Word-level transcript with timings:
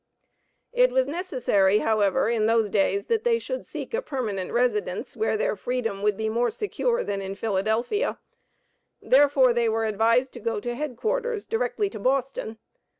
It 0.73 0.91
was 0.91 1.05
necessary, 1.05 1.77
however, 1.77 2.27
in 2.27 2.47
those 2.47 2.71
days, 2.71 3.05
that 3.05 3.23
they 3.23 3.37
should 3.37 3.67
seek 3.67 3.93
a 3.93 4.01
permanent 4.01 4.51
residence, 4.51 5.15
where 5.15 5.37
their 5.37 5.55
freedom 5.55 6.01
would 6.01 6.17
be 6.17 6.27
more 6.27 6.49
secure 6.49 7.03
than 7.03 7.21
in 7.21 7.35
Philadelphia; 7.35 8.17
therefore 8.99 9.53
they 9.53 9.69
were 9.69 9.85
advised 9.85 10.31
to 10.33 10.39
go 10.39 10.59
to 10.59 10.73
headquarters, 10.73 11.45
directly 11.47 11.87
to 11.91 11.99
Boston. 11.99 12.57